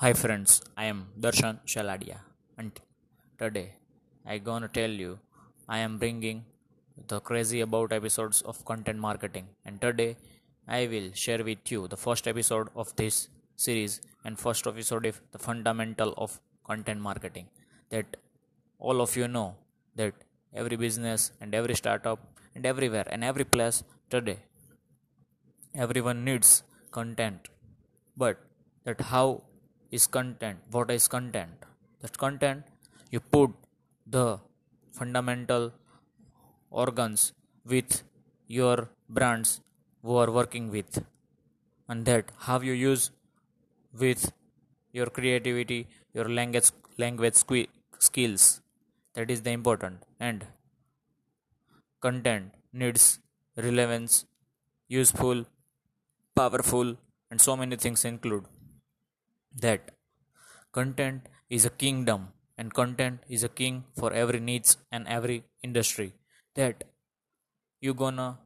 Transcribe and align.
Hi 0.00 0.12
friends, 0.12 0.60
I 0.76 0.84
am 0.84 0.98
Darshan 1.18 1.60
Shaladia. 1.64 2.16
And 2.58 2.70
today 3.38 3.76
I 4.26 4.36
gonna 4.36 4.68
tell 4.68 4.90
you 4.90 5.18
I 5.70 5.78
am 5.78 5.96
bringing 5.96 6.44
the 7.08 7.20
crazy 7.20 7.62
about 7.62 7.94
episodes 7.94 8.42
of 8.42 8.62
content 8.66 8.98
marketing. 8.98 9.46
And 9.64 9.80
today 9.80 10.18
I 10.68 10.86
will 10.86 11.08
share 11.14 11.42
with 11.42 11.72
you 11.72 11.88
the 11.88 11.96
first 11.96 12.28
episode 12.28 12.68
of 12.76 12.94
this 12.96 13.28
series 13.56 14.02
and 14.22 14.38
first 14.38 14.66
episode 14.66 15.06
of 15.06 15.22
the 15.32 15.38
fundamental 15.38 16.12
of 16.18 16.38
content 16.66 17.00
marketing. 17.00 17.46
That 17.88 18.18
all 18.78 19.00
of 19.00 19.16
you 19.16 19.28
know 19.28 19.56
that 19.94 20.12
every 20.52 20.76
business 20.76 21.32
and 21.40 21.54
every 21.54 21.74
startup 21.74 22.18
and 22.54 22.66
everywhere 22.66 23.06
and 23.10 23.24
every 23.24 23.44
place 23.44 23.82
today 24.10 24.40
everyone 25.74 26.22
needs 26.22 26.64
content. 26.90 27.48
But 28.14 28.38
that 28.84 29.00
how 29.00 29.42
is 29.98 30.06
content. 30.06 30.58
What 30.70 30.90
is 30.90 31.08
content? 31.08 31.66
That 32.00 32.16
content 32.24 32.64
you 33.10 33.20
put 33.20 33.50
the 34.06 34.38
fundamental 34.98 35.72
organs 36.70 37.32
with 37.64 38.02
your 38.46 38.88
brands 39.08 39.60
who 40.02 40.16
are 40.22 40.30
working 40.30 40.70
with. 40.70 41.04
And 41.88 42.04
that 42.06 42.32
how 42.46 42.60
you 42.60 42.72
use 42.72 43.10
with 44.02 44.32
your 44.92 45.06
creativity 45.18 45.80
your 46.16 46.28
language 46.38 46.70
language 46.98 47.38
skills. 48.08 48.44
That 49.14 49.30
is 49.34 49.42
the 49.46 49.52
important. 49.58 50.02
And 50.28 50.46
content 52.06 52.52
needs 52.72 53.04
relevance 53.66 54.24
useful 54.88 55.44
powerful 56.40 56.96
and 57.30 57.40
so 57.40 57.56
many 57.56 57.76
things 57.76 58.04
include. 58.04 58.44
That 59.64 59.92
content 60.78 61.28
is 61.56 61.64
a 61.64 61.74
kingdom 61.82 62.28
and 62.58 62.74
content 62.80 63.20
is 63.28 63.42
a 63.48 63.52
king 63.60 63.84
for 63.98 64.12
every 64.22 64.40
needs 64.40 64.76
and 64.90 65.06
every 65.08 65.38
industry. 65.62 66.12
That 66.54 66.84
you 67.80 67.94
gonna 67.94 68.38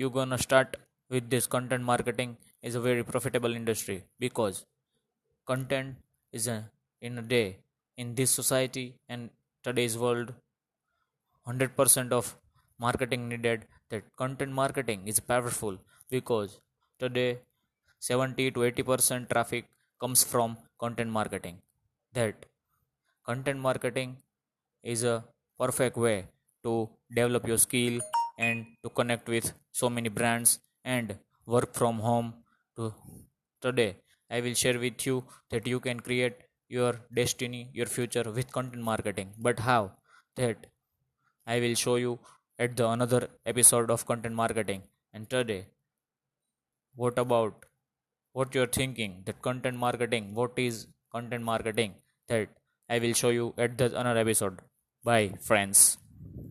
you 0.00 0.08
gonna 0.10 0.38
start 0.38 0.76
with 1.10 1.28
this 1.34 1.46
content 1.46 1.84
marketing 1.84 2.36
is 2.62 2.74
a 2.74 2.80
very 2.80 3.04
profitable 3.04 3.54
industry 3.60 4.04
because 4.18 4.64
content 5.46 5.96
is 6.32 6.46
a 6.46 6.58
in 7.00 7.18
a 7.18 7.26
day 7.34 7.46
in 7.96 8.14
this 8.14 8.30
society 8.40 8.86
and 9.08 9.30
today's 9.68 9.96
world 10.04 10.32
100% 11.46 12.12
of 12.18 12.34
marketing 12.78 13.28
needed 13.28 13.66
that 13.90 14.04
content 14.22 14.52
marketing 14.60 15.00
is 15.12 15.18
powerful 15.32 15.76
because 16.14 16.60
today 16.98 17.30
70 18.08 18.50
to 18.54 18.60
80% 18.60 19.28
traffic 19.32 19.64
comes 20.00 20.22
from 20.24 20.56
content 20.82 21.10
marketing. 21.10 21.56
That 22.14 22.46
content 23.26 23.60
marketing 23.60 24.16
is 24.82 25.04
a 25.04 25.24
perfect 25.58 25.96
way 25.96 26.26
to 26.64 26.88
develop 27.14 27.46
your 27.46 27.58
skill 27.58 28.00
and 28.38 28.66
to 28.82 28.90
connect 28.90 29.28
with 29.28 29.52
so 29.70 29.88
many 29.88 30.08
brands 30.08 30.58
and 30.84 31.16
work 31.46 31.74
from 31.74 32.00
home 32.00 32.34
to 32.76 32.92
today. 33.60 33.96
I 34.30 34.40
will 34.40 34.54
share 34.54 34.78
with 34.78 35.06
you 35.06 35.24
that 35.50 35.66
you 35.66 35.78
can 35.78 36.00
create 36.00 36.36
your 36.68 36.92
destiny 37.14 37.68
your 37.72 37.86
future 37.86 38.24
with 38.38 38.50
content 38.58 38.82
marketing. 38.82 39.32
But 39.38 39.60
how? 39.60 39.82
That 40.36 40.66
i 41.46 41.60
will 41.62 41.74
show 41.74 41.96
you 42.04 42.12
at 42.58 42.76
the 42.78 42.86
another 42.88 43.28
episode 43.46 43.90
of 43.90 44.06
content 44.06 44.34
marketing. 44.34 44.82
And 45.12 45.28
today 45.28 45.66
what 46.94 47.18
about 47.18 47.66
what 48.32 48.54
you're 48.54 48.74
thinking 48.80 49.22
that 49.26 49.42
content 49.42 49.76
marketing 49.76 50.34
what 50.34 50.52
is 50.56 50.86
content 51.12 51.44
marketing? 51.44 51.94
That 52.28 52.48
i 52.88 52.98
will 52.98 53.14
show 53.14 53.30
you 53.30 53.54
at 53.58 53.78
the 53.78 53.86
another 53.98 54.20
episode. 54.20 54.60
Bye 55.04 55.34
friends 55.40 55.98